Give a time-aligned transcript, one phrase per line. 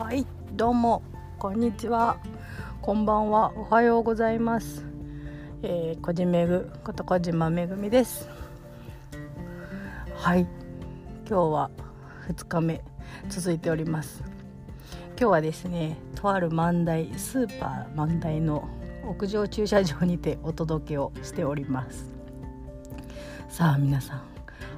[0.00, 1.02] はいどうも。
[1.38, 2.16] こんにちは。
[2.80, 3.52] こんばんは。
[3.54, 4.82] おはようございます。
[5.62, 8.26] えー、こじめぐこと小島めぐみです。
[10.16, 10.46] はい。
[11.28, 11.70] 今日は
[12.30, 12.82] 2日目
[13.28, 14.24] 続いております。
[15.18, 18.66] 今日はですねとある万代スーパー万代の
[19.06, 22.10] 屋上駐車場にてお届けをしております。
[23.50, 24.22] さあ皆さん。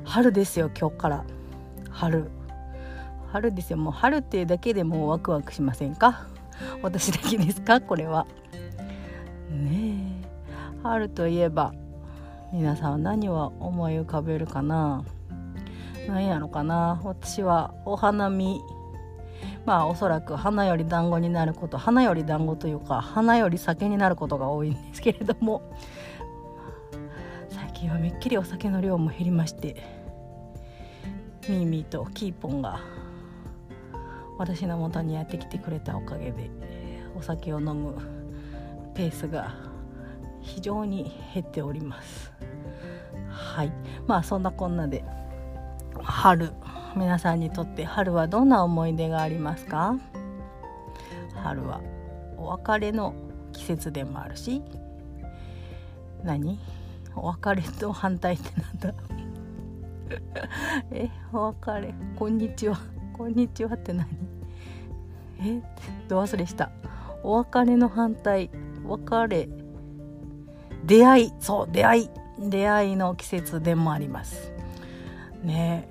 [0.03, 1.25] 春ですよ今日から。
[1.91, 2.29] 春。
[3.33, 3.79] 春ですよ。
[3.79, 6.27] もう春っていうだけでもうワクワクしませんか？
[6.83, 7.81] 私だけですか？
[7.81, 8.27] これは。
[9.51, 10.29] ねえ。
[10.83, 11.73] 春といえば
[12.53, 15.05] 皆さんは何を思い浮かべるかな？
[16.07, 17.01] 何やろかな？
[17.05, 18.61] 私はお花見。
[19.65, 21.79] まあおそらく花より団子になること。
[21.79, 25.63] 花より団子というか花より酒になることが多いんですけれども。
[27.49, 29.83] 最近はめっきりお酒の量も減りまして
[31.49, 32.81] ミーミーとキーポンが
[34.43, 36.51] 私の元にやってきてくれたおかげで
[37.17, 37.95] お酒を飲む
[38.93, 39.55] ペースが
[40.41, 42.33] 非常に減っております。
[43.31, 43.73] はい。
[44.09, 45.05] まあそんなこんなで
[46.03, 46.51] 春
[46.97, 49.95] 皆さんにとって春はどんな思い出がありますか？
[51.37, 51.81] 春は
[52.37, 53.15] お別れの
[53.53, 54.61] 季節でもあるし
[56.25, 56.59] 何？
[57.15, 58.95] お別れと反対ってなんだ？
[60.91, 62.77] えお別れこんにちは
[63.17, 64.32] こんにちはって何？
[65.45, 65.63] え
[66.09, 66.71] ど忘れした。
[67.23, 68.51] お別れの反対。
[68.85, 69.49] 別れ。
[70.85, 71.33] 出会い。
[71.41, 72.11] そう出会い。
[72.39, 74.53] 出会いの季節でもあります。
[75.43, 75.89] ね。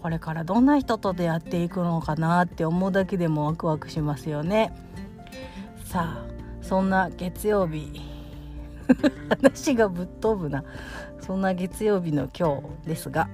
[0.00, 4.72] これからどんな人と出会っていくのかなって思うだけでもワクワクしますよね。
[5.84, 8.00] さあそんな月曜日。
[9.28, 10.64] 話がぶっ飛ぶな。
[11.20, 13.28] そんな月曜日の今日ですが。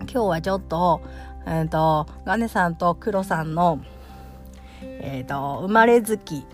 [0.00, 1.02] 今日はちょっと
[1.46, 3.80] えっ、ー、とガネさんとクロさんの
[4.82, 6.44] え、ー、と生まれ月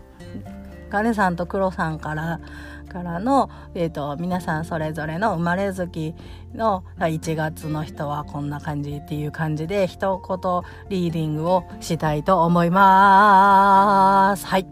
[0.91, 2.41] ガネさんとクロさんから
[2.87, 6.15] からの、えーと、皆さんそれぞれの生まれ月
[6.55, 14.47] の1月の人はこんな感じっていう感じで一言リーディングをしたいと思います。
[14.47, 14.67] はい。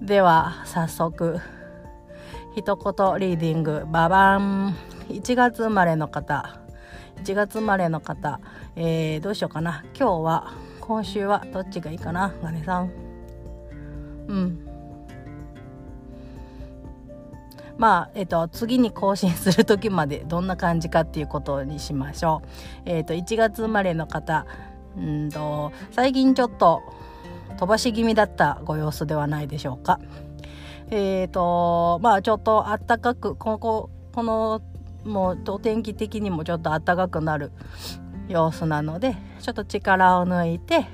[0.00, 1.40] では早速
[2.54, 4.76] 一言リーディングババン
[5.08, 6.60] 1月生まれの方
[7.22, 8.40] 1月生まれの方、
[8.74, 12.90] えー、どうしようかな今日は今週はどっちがいいかなガネさん
[14.28, 14.68] うん
[17.78, 22.48] まあ、えっと、次に更新する時までどんな感じかっていうことにしましょう。
[22.84, 24.46] えっと、1月生まれの方、
[24.96, 26.82] うんと、最近ちょっと
[27.56, 29.98] 飛ばし気味だったご様子ではないでしょうか。
[30.90, 34.60] えっ、と、まあ、ちょっとあったかく、ここ、この、
[35.04, 37.50] もう、お天気的にもちょっとあったかくなる
[38.32, 40.86] 様子なので、ちょっと力を抜いて、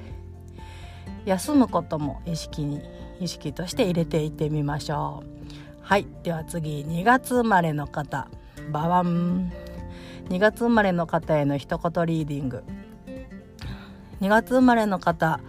[1.25, 2.83] 休むことも意識に、
[3.21, 5.39] 意識として入れていってみましょう。
[5.81, 6.07] はい。
[6.23, 8.29] では次2月生まれの方。
[8.73, 9.53] ババン。
[10.29, 12.65] 2月生まれの方への一言リーディング。
[14.21, 15.41] 2月生まれの方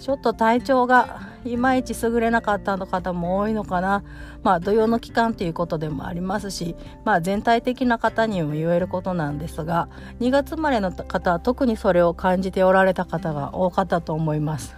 [0.00, 4.02] ちょっと体調がいまいち優れなかったの方も多いのかな
[4.42, 6.74] まあ土曜の期間ということでもありますし
[7.04, 9.88] まあ全体的な方にも言えることなんですが
[10.20, 14.74] 2月生まれの方は特にそれを感じておられた方が多かったと思います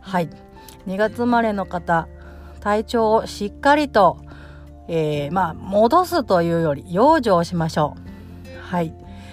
[0.00, 0.28] はい
[0.86, 2.08] 2月生まれの方
[2.66, 4.18] 体調をしっかりと、
[4.88, 7.94] えー、まあ、戻すというより、養生しましょ
[8.44, 8.60] う。
[8.60, 8.92] はい。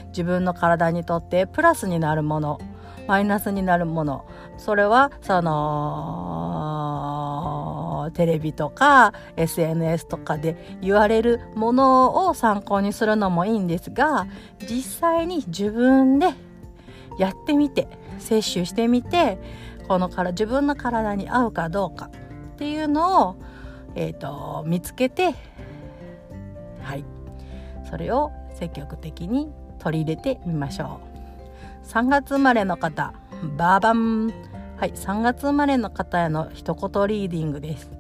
[0.10, 2.60] 自分の体にとってプラスになるもの、
[3.08, 4.26] マイナスになるもの、
[4.58, 6.72] それは、その、
[8.14, 14.28] テレビとか SNS とかで言われるものを参考にするのもいいんですが、
[14.68, 16.34] 実際に自分で
[17.18, 17.88] やってみて、
[18.20, 19.38] 摂取してみて、
[19.88, 22.10] このから自分の体に合うかどうか
[22.54, 23.36] っていうのを、
[23.96, 25.36] えーと、見つけて
[26.84, 27.06] はい。
[27.90, 31.13] それを積極的に取り入れてみましょう。
[31.84, 33.14] 3月生まれの方
[33.58, 34.28] バーバン
[34.78, 37.92] はい3月生まれの方への一言リーディングです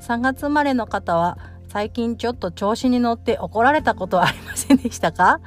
[0.00, 1.38] 3月生まれの方は
[1.68, 5.40] 最近ちょっと調子に乗って怒られたことはありませんでしたか？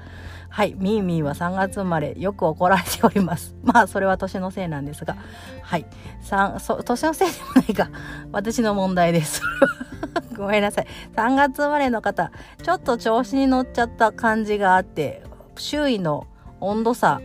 [0.49, 3.55] はい、ミーミーは3月生まれ、よく怒られております。
[3.63, 5.15] まあ、それは年のせいなんですが、
[5.61, 5.85] はい、
[6.23, 7.91] 3そ年のせいでもないか、
[8.31, 9.41] 私の問題です。
[10.35, 10.87] ごめんなさい。
[11.15, 12.31] 3月生まれの方、
[12.63, 15.23] ちょっと調子に乗っちゃった感じがあって、
[15.57, 16.25] 周囲の
[16.59, 17.21] 温度差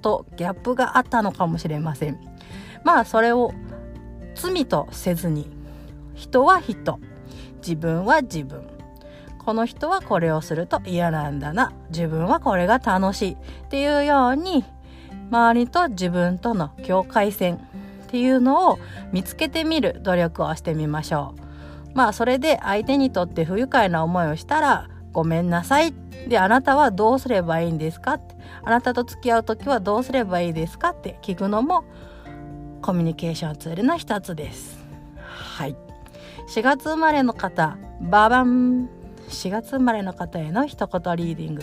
[0.00, 2.18] とギャップがあったのかもしれません。
[2.84, 3.52] まあ、それを
[4.34, 5.48] 罪とせずに、
[6.14, 6.98] 人は人、
[7.62, 8.80] 自分は自分。
[9.44, 13.36] この人はこれをすると嫌なんだな自分はこれが楽しいっ
[13.68, 14.64] ていうように
[15.30, 17.58] 周りと自分との境界線っ
[18.10, 18.78] ていうのを
[19.12, 21.34] 見つけてみる努力をしてみましょ
[21.92, 25.92] うまあそれで相手にとって不愉快な思いをしたらごめんなさい。
[26.28, 28.14] であなたはどうすればいいんですか？
[28.14, 28.34] って。
[28.62, 30.90] あなたと付き合う時はどうすればいいですか？
[30.90, 31.18] って。
[31.22, 31.84] 聞くのも
[32.82, 34.78] コミュニケーションツールの一つです。
[35.16, 35.76] はい。
[36.48, 37.78] 4月生まれの方。
[38.00, 38.88] ババン。
[39.28, 41.62] 4月生まれの方への一言リーディング。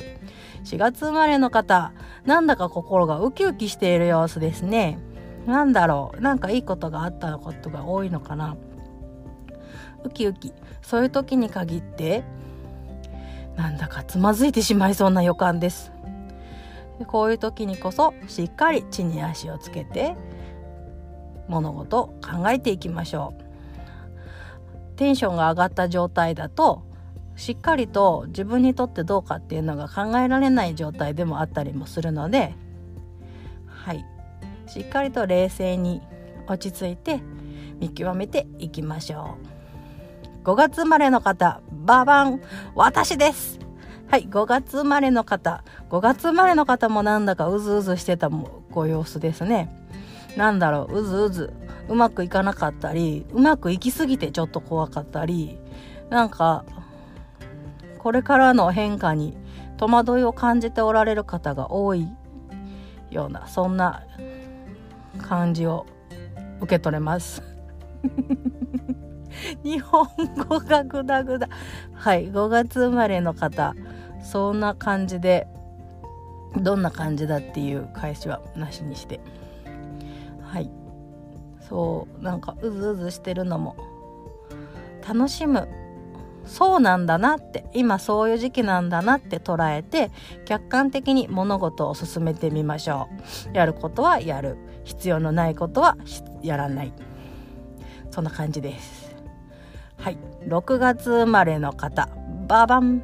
[0.63, 1.91] 4月生まれの方。
[2.25, 4.99] なんだか心がウキウキしている様子ですね。
[5.45, 6.21] なんだろう？
[6.21, 8.55] なんかいいことがあったことが多いのかな？
[10.03, 10.53] ウキウキ。
[10.81, 12.23] そういう時に限って
[13.57, 15.92] なんだかつまずいてしまいそうな予感です。
[17.07, 20.15] こういう時にこそしっかり地に足をつけて
[21.48, 24.95] 物事を考えていきましょう。
[24.95, 26.83] テンションが上がった状態だと
[27.36, 32.56] しっかりと自分にとってどうかっていうのが考えられない状態でもあったりもするので
[33.68, 34.06] はい。
[34.68, 36.01] しっかりと冷静に
[36.48, 37.21] 落ち着いて
[37.80, 39.56] 見極めていきましょう。
[40.47, 42.41] 5月生まれの方ババン
[42.73, 43.59] 私です。
[44.09, 48.29] はい5月生まれの方5月生まれの方もなんだかうずうずしてた
[48.71, 49.69] ご様子ですね。
[50.38, 51.53] なんだろううずうず
[51.89, 55.59] うまくいかなかったりうまくいきすぎてちょっと怖かったり
[56.09, 56.63] なんか
[57.97, 59.35] これからの変化に
[59.75, 62.07] 戸惑いを感じておられる方が多い
[63.11, 64.01] ようなそんな
[65.21, 65.85] 感じを
[66.61, 67.44] 受け取れます。
[69.63, 70.07] 日本
[70.49, 71.47] 語がグダグダ。
[71.93, 73.73] はい5月生まれの方。
[74.21, 75.47] そんな感じで
[76.57, 79.19] どんな感じだっていう返しはなしにして。
[80.41, 80.69] はい。
[81.59, 83.75] そうなんかうずうずしてるのも
[85.07, 85.67] 楽しむ。
[86.45, 90.11] そうなんだなって今そういう時期なんだなって捉えて
[90.45, 93.09] 客観的に物事を進めてみましょ
[93.53, 93.57] う。
[93.57, 94.57] やることはやる。
[94.85, 95.97] 必要のないことは
[96.41, 96.93] やらない。
[98.09, 99.06] そんな感じです。
[99.97, 100.17] はい。
[100.45, 102.09] 6月生まれの方。
[102.47, 103.03] ババン。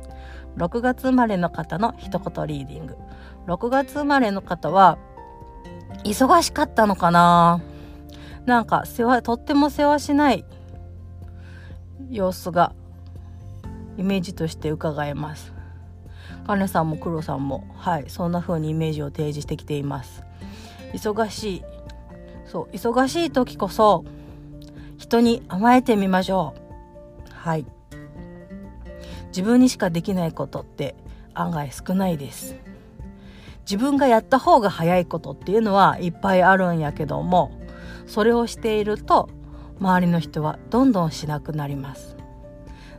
[0.58, 2.96] 6月生まれの方の一言リーディング。
[3.48, 4.98] 6月生まれの方は
[6.04, 7.62] 忙しかったのかな？
[8.46, 10.46] なんか世話とっても世話しない。
[12.10, 12.74] 様子が
[13.98, 15.52] イメージとして伺えます。
[16.46, 18.06] カネさんもクロさんもはい。
[18.10, 20.24] そんな風にイメージを提示してきています。
[20.94, 21.64] 忙しい。
[22.46, 24.06] そう忙しい時こそ
[25.00, 26.63] 人に甘えてみましょう。
[27.44, 27.66] はい。
[29.28, 30.96] 自分にしかできないことって
[31.34, 32.56] 案外少ないです。
[33.66, 37.52] 自分がやった方が早いことっていうのはいっぱいあるんやけども
[38.08, 39.30] それをしていると
[39.80, 42.16] 周りの人はどんどんしなくなります。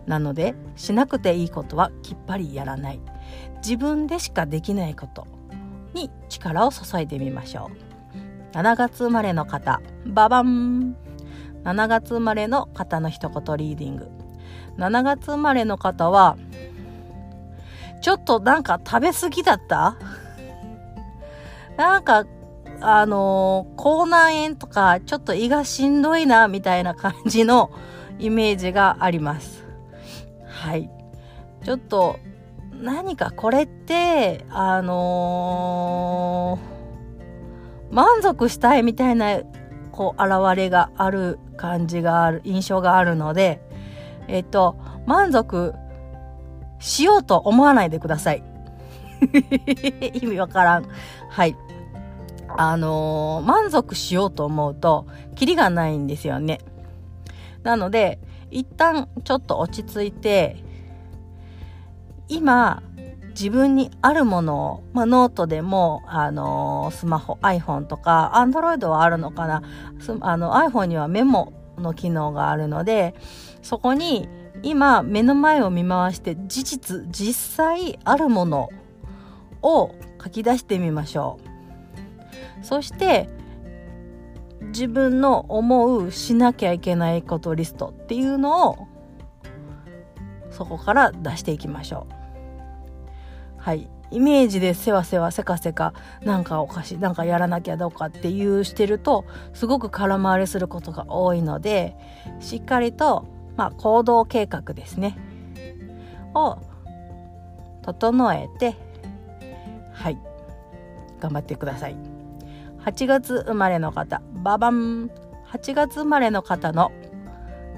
[0.07, 3.01] なのでしなくていいことはきっぱりやらない。
[3.63, 5.27] 自分でしかできないこと
[5.95, 7.71] に力を注いでみましょ
[8.53, 8.55] う。
[8.55, 10.97] 7月生まれの方ババン。
[11.65, 14.24] 7月生まれの方の一言リーディング。
[14.79, 16.37] 7月生まれの方は
[18.03, 19.97] ちょっとなんか食べ過ぎだった？
[21.77, 22.27] なんか
[22.81, 27.71] あのー、口内炎とかちょっと胃がしんどいなみたいな感じの
[28.19, 29.65] イメージがあります。
[30.47, 30.91] はい。
[31.65, 32.19] ちょっと
[32.73, 39.41] 何かこれってあのー、満足したいみたいな
[39.93, 43.63] こう現れがある感じがある印象があるので
[44.29, 44.77] えっと
[45.07, 45.75] 満足
[46.79, 48.43] しようと思わないでください。
[50.15, 50.87] 意味わからん。
[51.31, 51.57] はい。
[52.57, 56.61] あのー、満足しようと思うとキリがないんですよね。
[57.63, 60.57] なので一旦ちょっと落ち着いて
[62.29, 62.83] 今
[63.31, 69.63] 自分にあるものを、まあ、ノートでも、あのー、スマホ iPhone とか Android はあるのかな。
[70.21, 73.15] あの iPhone にはメモの機能があるので
[73.65, 74.29] そこに
[74.63, 78.69] 今目の前を見回して事実実際あるもの
[79.63, 81.41] を書き出してみましょ
[82.61, 82.65] う。
[82.65, 83.29] そして
[84.67, 88.87] 自分の思うしなきゃいけないことリストっていうのを
[90.51, 93.61] そこから出していきましょう。
[93.61, 93.89] はい。
[94.11, 101.97] イメージでせわせわせかせかなんかおかしいなんかやらなきゃどうかっていうしてるとすごく空回りすることが多いので
[102.41, 105.17] しっかりと、まあ、行動計画ですね。
[106.35, 106.59] を
[107.83, 108.75] 整えて
[109.93, 110.19] はい
[111.21, 111.97] 頑張ってください。
[112.81, 115.11] 8月生まれの方ババン。
[115.51, 116.91] 8月生まれの方の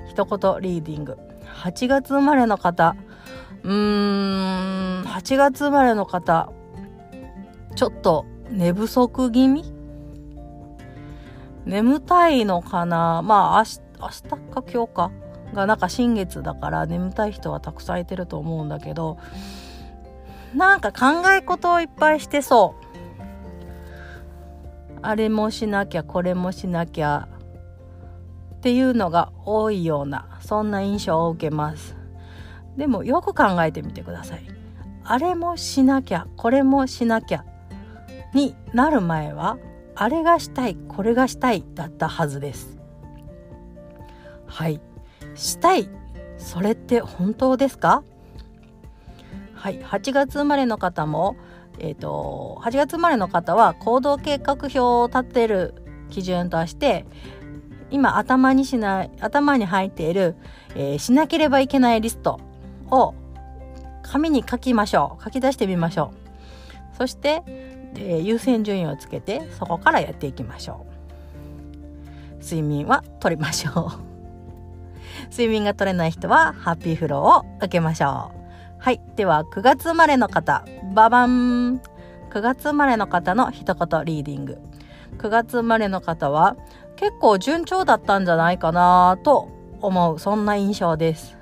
[0.08, 1.18] 一言リーディング。
[1.62, 2.96] 8月生まれの方
[3.62, 6.50] うーん8月生まれの方
[7.74, 9.64] ちょっと寝不足気味？
[11.66, 13.20] 眠たいのかな？
[13.22, 15.10] まあ明日明日か今日か。
[15.56, 19.18] がなんか新月だから眠たい人はたくさんいてると思うんだけど
[20.54, 22.86] なんか考え事をいっぱいしてそう。
[25.02, 27.28] あれもしなきゃこれもしなきゃ
[28.56, 31.96] っていうのが多いようなそんな印象を受けます。
[32.76, 34.44] でもよく考えてみてください。
[35.04, 37.44] あれもしなきゃこれもしなきゃ
[38.34, 39.58] になる前は
[39.94, 42.76] あれがしたいこれがしたいだったはずです。
[44.46, 44.80] はい。
[45.36, 45.88] したい。
[46.38, 48.02] それって本当ですか？
[49.54, 49.80] はい。
[49.80, 51.36] 8月生まれの方も
[51.78, 55.74] えーと、8月生まれの方は行動計画表を立てる
[56.08, 57.04] 基準として
[57.90, 60.36] 今頭にしない頭に入っている、
[60.74, 62.40] えー、しなければいけないリスト
[62.90, 63.14] を
[64.02, 65.24] 紙に書きましょう。
[65.24, 66.12] 書き出してみましょ
[66.94, 66.96] う。
[66.96, 67.42] そして、
[67.96, 70.86] えー、優先順位をつけてそこからやっていきましょ
[72.40, 72.42] う。
[72.42, 74.05] 睡眠はとりましょう。
[75.30, 78.36] 睡眠が取れない人はハッピーフローを受けましょう。
[78.78, 79.00] はい。
[79.16, 80.64] では9月生まれの方。
[80.94, 81.80] ババン。
[82.30, 84.58] 9月生まれの方の一言リーディング。
[85.18, 86.56] 9月生まれの方は
[86.96, 89.48] 結構順調だったんじゃないかなと
[89.80, 91.35] 思うそんな印象です。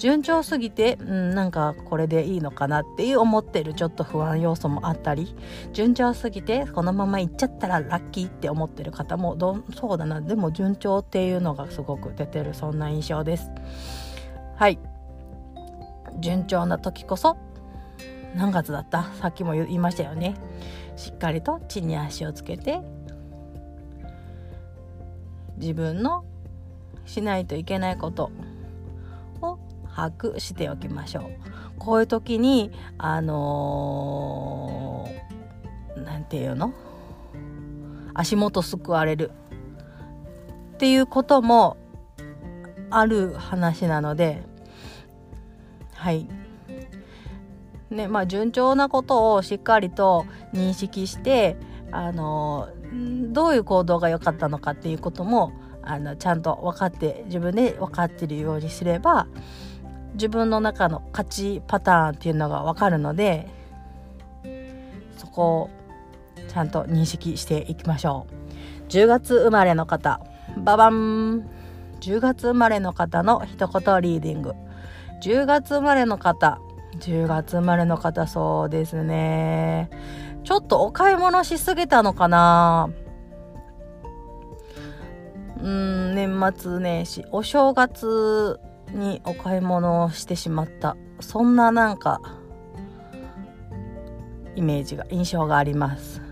[0.00, 5.36] 順調すぎて、うん、なんかこれでいいのかなっていう思ってるちょっと不安要素もあったり
[5.74, 10.22] 順調すぎてこのままいっちゃったらラッキーって思ってる方もどそうだな。
[10.22, 13.50] でも順調っていうのがすごく出てるそんな印象です。
[14.56, 14.78] はい。
[16.18, 17.36] 順調な時こそ
[18.34, 19.04] 何月だった？
[19.20, 20.34] さっきも言いましたよね。
[20.96, 22.80] しっかりと地に足をつけて
[25.58, 26.24] 自分の
[27.04, 28.30] しないといけないこと
[29.94, 31.24] 把握しておきましょう。
[31.78, 35.08] こういう時にあの
[35.96, 36.72] 何、ー、て言うの？
[38.14, 39.32] 足元すくわれる。
[40.74, 41.76] っていうことも
[42.90, 44.42] ある話なので
[45.94, 46.26] はい。
[47.90, 51.56] ねまあ順調なことをしっかりと認識して
[51.90, 52.68] あの
[53.32, 59.26] どういう行動が良かったのかっていうこともあのちゃんと分かって自分で分かってるようにすれば
[60.14, 63.48] 自分の中の勝ちパターンっていうのが分かるので
[65.16, 65.70] そこを
[66.48, 68.26] ちゃんと認識していきましょ
[68.88, 68.90] う。
[68.90, 70.20] 10月生まれの方
[70.58, 71.48] ババン。
[72.00, 74.54] 10月生まれの方の一言リーディング。
[75.22, 76.58] 10月生まれの方
[76.98, 79.90] 10月生まれの方そうですね。
[80.44, 82.90] ちょっとお買い物しすぎたのかな。
[85.62, 88.58] うん年末年始お正月
[88.92, 90.96] にお買い物をしてしまった。
[91.20, 92.20] そんななんか
[94.56, 96.22] イメージが印象があります。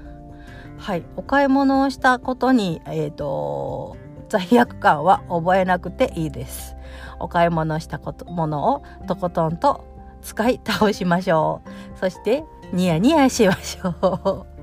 [0.76, 1.04] はい。
[1.16, 3.96] お買い物をしたことにえっ、ー、と
[4.28, 6.76] 罪悪感は覚えなくていいです。
[7.18, 9.84] お買い物したことものをとことんと
[10.22, 11.62] 使い倒しましょ
[11.94, 11.98] う。
[11.98, 14.58] そしてニヤニヤしましょう。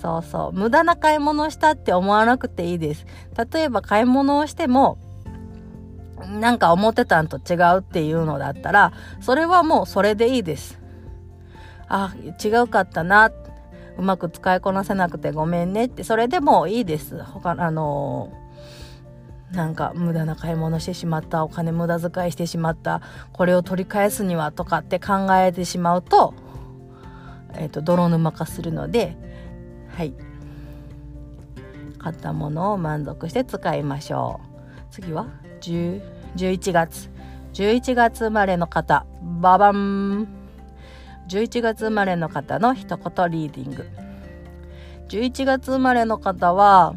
[0.00, 0.52] そうそう。
[0.52, 3.06] 無駄な買い物をしたって思わなくていいです。
[3.52, 4.98] 例えば買い物をしても
[6.26, 10.78] なんか思ってたんと違うっていうのだったらそれはもうそれでいいです。
[11.88, 13.30] あ違うかったな。
[13.98, 16.02] うまく使いこなせなくてごめんねって。
[16.04, 17.22] それでもいいです。
[17.22, 18.32] 他あの
[19.52, 23.02] なんか無駄な買い物してしまったお金無駄遣いしてしまった
[23.32, 26.32] これを取り返すにはとかって考えてしまうと,、
[27.52, 29.16] えーと、泥沼化するので
[29.94, 30.14] はい。
[31.98, 34.52] 買ったものを満足して使いましょう。
[34.90, 35.26] 次は？
[35.62, 37.08] 11月。
[37.54, 39.06] 11月生まれの方。
[39.40, 40.26] ババン。
[41.28, 43.86] 11月生まれの方の一言リーディング。
[45.08, 46.94] 11月生まれの方は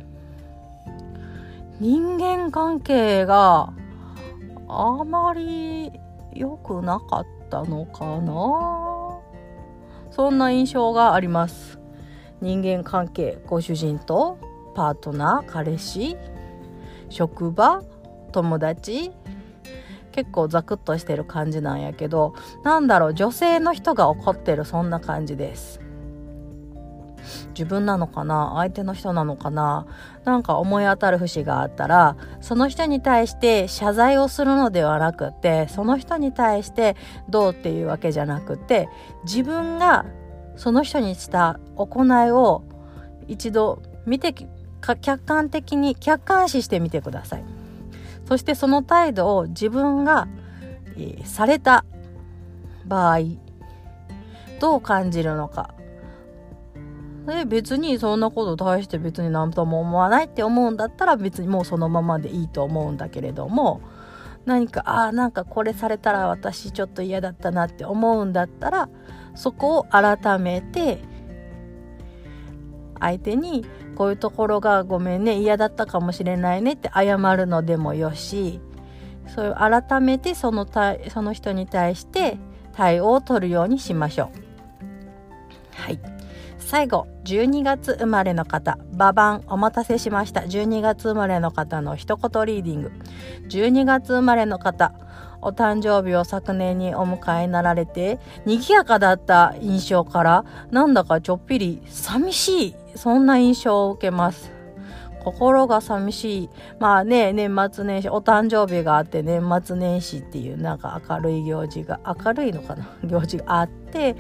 [1.79, 3.73] 人間関係が
[4.67, 5.91] あまり
[6.33, 9.19] 良くなかったのかな。
[10.11, 11.77] そんな印象があります。
[12.41, 14.37] 人間関係ご主人と
[14.75, 16.17] パートナー彼氏
[17.09, 17.81] 職場
[18.35, 19.11] 友達？
[20.11, 25.81] 結構ザクッとしてる感じなんやけどなんだろう女性の人が怒ってるそんな感じです。
[27.49, 28.53] 自分なのかな？
[28.55, 29.87] 相手の人なのかな？
[30.25, 36.95] なんか思い当たる節があったらその人に対して謝罪をするのではなくってその人に対して
[37.29, 38.89] どうっていうわけじゃなくて
[39.23, 40.05] 自分が
[40.55, 42.63] その人にした行いを
[43.27, 44.33] 一度見て
[45.01, 47.43] 客観的に客観視してみてください。
[48.25, 50.27] そしてその態度を自分が、
[50.97, 51.85] えー、された
[52.85, 53.19] 場合
[54.59, 55.73] どう感じるのか。
[57.25, 63.81] で別にそんなこと対して別に何とも思わないって思うんだったら別にもうそのままでいいと思うんだけれども
[64.45, 68.89] 何かああなんかこれされたら私ちょっと嫌だったなって思うんだったら
[69.33, 70.99] そこを改めて
[72.99, 78.59] 相手にこういうところがごめんね嫌だったかもしれないねって謝るのでもよし
[79.27, 80.67] そういう改めてその
[81.09, 82.37] その人に対して
[82.73, 85.81] 対応を取るようにしましょう。
[85.81, 85.99] はい。
[86.59, 88.77] 最後12月生まれの方。
[88.93, 90.41] ババンお待たせしました。
[90.41, 92.91] 12月生まれの方の一言リーディング。
[93.49, 94.93] 12月生まれの方。
[95.41, 104.51] お誕生日を昨年にお迎えになられて賑やかだった印象からなんだかちょっぴり寂しいそんな印象を受けます。
[105.23, 106.49] 心が寂しい。
[106.79, 112.87] まあね年末年始お誕生日があって年末年始っていうなんか明るい行事が明るいのかな？
[113.03, 114.15] 行事があって、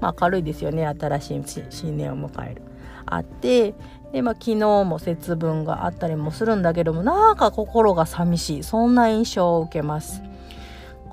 [0.00, 0.86] まあ、明るいですよね。
[0.86, 2.62] 新しい新年を迎える。
[3.06, 3.74] あって
[4.12, 8.62] で、まあ、昨日も節分があったりもするんだけどもなんか心が寂しい。
[8.62, 10.22] そんな印象を受けます。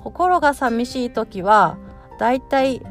[0.04, 1.76] 心が寂しい時は
[2.18, 2.82] だいたい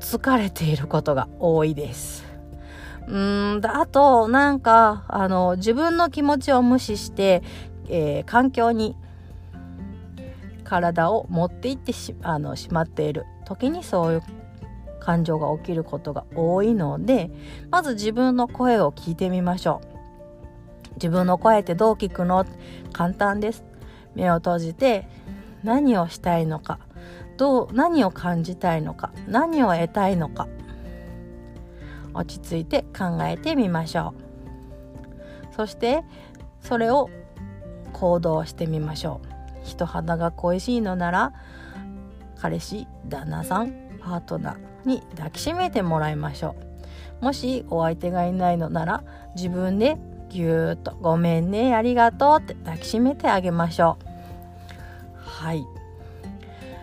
[0.00, 2.27] 疲れていることが多いです。
[3.08, 7.42] うーんあとなんかあの自分の気持ちを無視して、
[7.88, 8.94] えー、環境に
[10.62, 13.24] 体を持っていってしあのしまっている。
[13.46, 14.22] 時にそういう
[15.00, 17.30] 感情が起きることが多いので
[17.70, 20.94] まず自分の声を聞いてみましょう。
[20.96, 22.44] 自分の声ってどう聞くの？
[22.92, 23.64] 簡単です。
[24.14, 25.08] 目を閉じて
[25.62, 26.78] 何をしたいのか？
[27.38, 29.12] どう何を感じたいのか？
[29.26, 30.46] 何を得たいのか？
[32.14, 34.14] 落ち着いて考えてみましょ
[35.52, 35.54] う。
[35.54, 36.04] そして
[36.60, 37.10] それを
[37.92, 39.66] 行動してみましょう。
[39.66, 41.32] 人肌が恋しいのなら
[42.36, 46.54] 彼氏旦那さんパートナーに抱きしめてもらいましょ
[47.20, 47.24] う。
[47.24, 49.02] もしお相手がいないのなら
[49.34, 49.98] 自分で
[50.28, 55.18] ぎゅーっと「ごめんねありがとう」って抱きしめてあげましょう。
[55.18, 55.64] はい。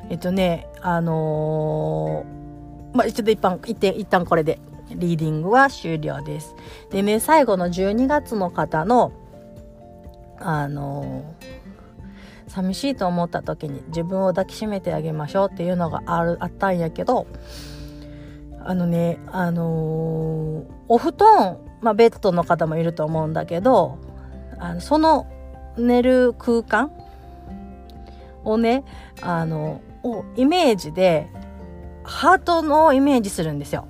[0.09, 4.59] えっとねあのー、まあちょっと一旦一旦一旦これで。
[4.95, 6.55] リーディングは終了です。
[6.89, 9.11] でね、最後の12月の方の、
[10.39, 11.35] あの、
[12.47, 17.27] 寂しいと思った時に自分を抱きしめてあげましょうっていうのがあるあったんやけど、
[18.63, 23.99] あのね、あのー、お布団、まあ、ベッドの方もいると思うんだけど、
[24.57, 25.27] あのその
[25.77, 26.91] 寝る空間
[28.43, 28.83] をね、
[29.21, 31.27] あの、をイメージで、
[32.03, 33.87] ハートのイメージするんですよ。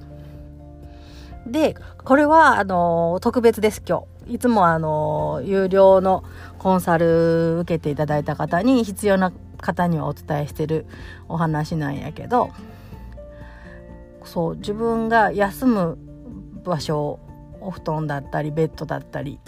[1.45, 4.36] で、これは、あの、特別です、今日。
[4.36, 6.23] いつも、あの、有料の
[6.58, 9.31] コンサル受けていただいた方に、必要な
[9.62, 10.88] 方にはお伝えしてる
[11.29, 12.49] お話なんやけど、
[14.23, 15.97] そう、自分が休む
[16.63, 17.19] 場所、
[17.62, 19.39] お布団だったり、ベッドだったり、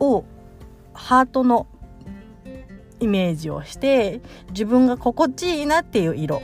[0.00, 0.24] を、
[0.92, 1.68] ハートの
[2.98, 6.42] イメージをして、自分が心地いいなっていう色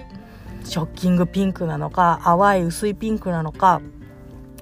[0.64, 3.81] ショッキングピンクなのか淡い薄いピンクなのか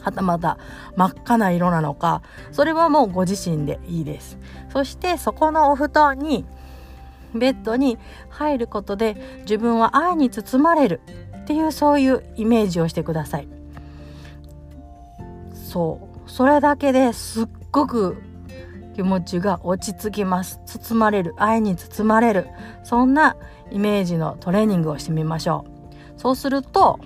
[0.00, 0.58] はたまた
[0.96, 4.38] 真っ赤な色なのかそれはもうご自身でいいです。
[4.72, 6.44] そしてそこのお布団に
[7.34, 7.98] ベッドに
[8.30, 11.00] 入ることで自分は愛に包まれる
[11.36, 13.48] っていうそういうイメージをしてください。
[15.52, 16.30] そう。
[16.30, 18.22] それだけですっごく
[18.94, 20.60] 気持ちが落ち着きます。
[20.66, 22.48] 包まれる愛に包まれる
[22.84, 23.36] そんな
[23.70, 25.77] イメージのトレーニングをしてみましょう。
[26.18, 27.00] そうすると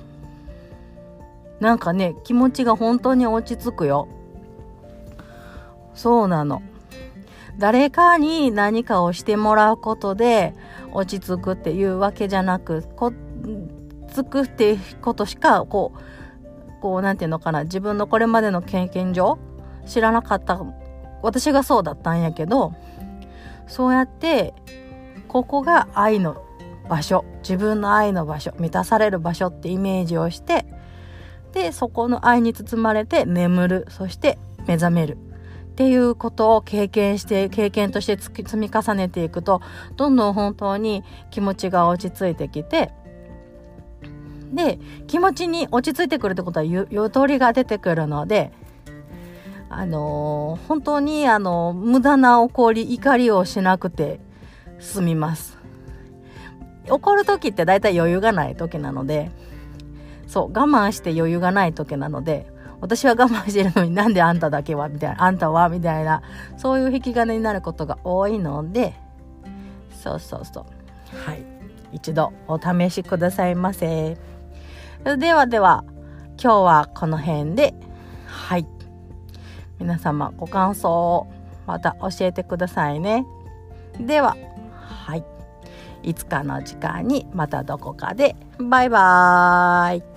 [1.61, 4.09] なんかね気持ちが本当に落ち着くよ。
[5.95, 6.63] そうなの。
[7.59, 10.55] 誰かに何かをしてもらうことで
[10.93, 13.13] 落ち着くっていうわけじゃなくこ
[14.11, 19.39] つくっていうことしかこうこうなんていうのかな自分のこれまでの経験上
[19.87, 20.61] 知らなかった。
[21.23, 22.75] 私がそうだったんやけど
[23.69, 24.55] そうやって
[25.29, 26.43] ここが愛の
[26.89, 30.67] 場所自分の愛の場所満たされる場所ってイメージをして
[31.53, 35.19] でそこの愛に包まれて眠るそして目覚める。
[35.73, 39.63] っていうことを経験して経験として積み重ねていくと
[39.97, 42.93] どんどん本当に気持ちが落ち着いてきて
[44.53, 48.53] で気持ちに落ち着いてくるってことはゆゆとりが出てくるので
[49.71, 54.21] あのー、本当にあの無駄な怒り怒りをしなくて
[54.79, 55.62] 済みます。
[56.89, 59.31] 怒る時って大体余裕がない時なので
[60.27, 62.47] そう我慢して余裕がない時なので
[62.81, 66.23] 私は我慢してるのになんであんただけはみたいなあんたはみたいな
[66.57, 68.95] そういう引き金になることが多いので
[70.03, 70.65] そうそうそう。
[71.25, 71.45] はい。
[71.93, 74.17] 一度お試しくださいませ。
[75.05, 75.85] ではでは
[76.43, 77.75] 今日はこの辺で
[78.27, 78.67] はい。
[79.79, 81.33] 皆様ご感想を
[81.67, 83.25] また教えてくださいね。
[84.01, 84.31] では。
[84.31, 84.52] はい
[86.03, 88.37] いつかの時間にまたどこかで。
[88.59, 90.12] バイバーイ。